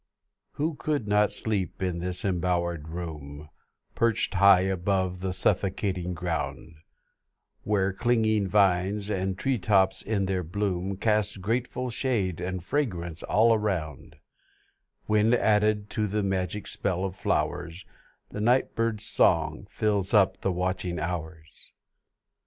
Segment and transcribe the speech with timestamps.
[0.53, 3.49] Who could not sleep in this embowered room
[3.93, 6.73] Perched high above the suffocating ground;
[7.65, 13.53] Where clinging vines, and tree tops in their bloom Cast grateful shade and fragrance all
[13.53, 14.15] around;
[15.05, 17.85] When, added to the magic spell of flowers,
[18.31, 21.69] The night bird's song fills up the witching hours!